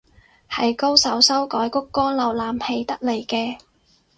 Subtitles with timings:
[0.49, 3.59] 係高手修改谷歌瀏覽器得嚟嘅